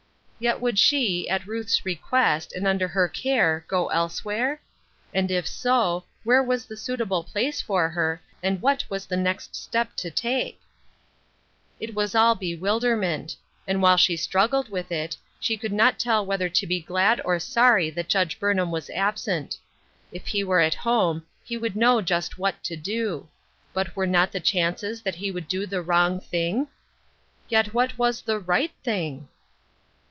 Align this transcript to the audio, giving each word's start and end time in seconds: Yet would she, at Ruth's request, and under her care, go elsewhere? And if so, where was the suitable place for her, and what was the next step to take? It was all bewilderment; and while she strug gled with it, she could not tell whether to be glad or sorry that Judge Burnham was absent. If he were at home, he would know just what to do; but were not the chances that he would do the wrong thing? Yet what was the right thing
Yet 0.43 0.59
would 0.59 0.79
she, 0.79 1.29
at 1.29 1.45
Ruth's 1.45 1.85
request, 1.85 2.51
and 2.51 2.65
under 2.67 2.87
her 2.87 3.07
care, 3.07 3.63
go 3.67 3.89
elsewhere? 3.89 4.59
And 5.13 5.29
if 5.29 5.45
so, 5.47 6.05
where 6.23 6.41
was 6.41 6.65
the 6.65 6.75
suitable 6.75 7.23
place 7.23 7.61
for 7.61 7.89
her, 7.89 8.19
and 8.41 8.59
what 8.59 8.83
was 8.89 9.05
the 9.05 9.17
next 9.17 9.55
step 9.55 9.95
to 9.97 10.09
take? 10.09 10.59
It 11.79 11.93
was 11.93 12.15
all 12.15 12.33
bewilderment; 12.33 13.35
and 13.67 13.83
while 13.83 13.97
she 13.97 14.15
strug 14.15 14.49
gled 14.49 14.69
with 14.69 14.91
it, 14.91 15.15
she 15.39 15.57
could 15.57 15.71
not 15.71 15.99
tell 15.99 16.25
whether 16.25 16.49
to 16.49 16.65
be 16.65 16.79
glad 16.79 17.21
or 17.23 17.37
sorry 17.37 17.91
that 17.91 18.09
Judge 18.09 18.39
Burnham 18.39 18.71
was 18.71 18.89
absent. 18.89 19.59
If 20.11 20.25
he 20.25 20.43
were 20.43 20.59
at 20.59 20.73
home, 20.73 21.23
he 21.43 21.55
would 21.55 21.75
know 21.75 22.01
just 22.01 22.39
what 22.39 22.63
to 22.63 22.75
do; 22.75 23.27
but 23.73 23.95
were 23.95 24.07
not 24.07 24.31
the 24.31 24.39
chances 24.39 25.03
that 25.03 25.13
he 25.13 25.29
would 25.29 25.47
do 25.47 25.67
the 25.67 25.83
wrong 25.83 26.19
thing? 26.19 26.67
Yet 27.47 27.75
what 27.75 27.95
was 27.99 28.23
the 28.23 28.39
right 28.39 28.71
thing 28.83 29.27